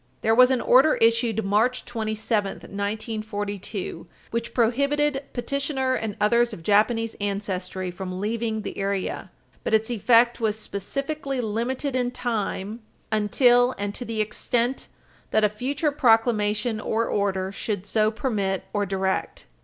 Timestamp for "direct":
18.87-19.45